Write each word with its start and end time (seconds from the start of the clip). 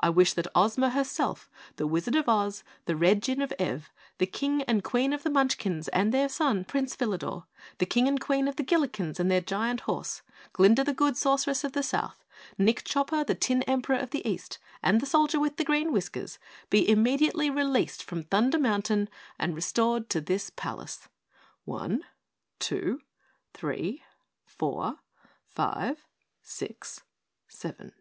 I 0.00 0.08
wish 0.08 0.32
that 0.32 0.46
Ozma 0.54 0.88
herself, 0.88 1.50
the 1.76 1.86
Wizard 1.86 2.14
of 2.16 2.26
Oz, 2.26 2.64
the 2.86 2.96
Red 2.96 3.20
Jinn 3.22 3.42
of 3.42 3.52
Ev, 3.58 3.90
the 4.16 4.24
King 4.24 4.62
and 4.62 4.82
Queen 4.82 5.12
of 5.12 5.24
the 5.24 5.28
Munchkins 5.30 5.88
and 5.88 6.10
their 6.10 6.30
son 6.30 6.64
Prince 6.64 6.96
Philador, 6.96 7.44
the 7.76 7.84
King 7.84 8.08
and 8.08 8.18
Queen 8.18 8.48
of 8.48 8.56
the 8.56 8.64
Gillikens 8.64 9.20
and 9.20 9.30
their 9.30 9.42
giant 9.42 9.80
horse, 9.80 10.22
Glinda 10.54 10.84
the 10.84 10.94
Good 10.94 11.18
Sorceress 11.18 11.64
of 11.64 11.72
the 11.72 11.82
South, 11.82 12.24
Nick 12.56 12.82
Chopper 12.84 13.22
the 13.24 13.34
Tin 13.34 13.62
Emperor 13.64 13.96
of 13.98 14.08
the 14.08 14.26
East, 14.26 14.58
and 14.82 15.02
the 15.02 15.06
Soldier 15.06 15.38
with 15.38 15.58
the 15.58 15.64
Green 15.64 15.92
Whiskers 15.92 16.38
be 16.70 16.88
immediately 16.88 17.50
released 17.50 18.02
from 18.02 18.22
Thunder 18.22 18.58
Mountain 18.58 19.10
and 19.38 19.54
restored 19.54 20.08
to 20.08 20.22
this 20.22 20.48
palace. 20.48 21.10
One 21.66 22.04
two 22.58 23.02
three 23.52 24.02
four 24.46 25.00
five 25.44 26.06
six 26.42 27.02
seven." 27.48 27.92